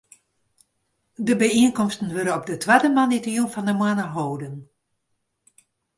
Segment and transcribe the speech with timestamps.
[1.27, 4.55] De byienkomsten wurde op de twadde moandeitejûn fan de moanne holden.